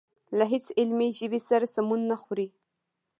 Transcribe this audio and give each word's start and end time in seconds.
له 0.37 0.45
هېڅ 0.51 0.65
علمي 0.79 1.09
ژبې 1.19 1.39
سره 1.49 1.65
سمون 1.75 2.01
نه 2.11 2.17
خوري. 2.21 2.47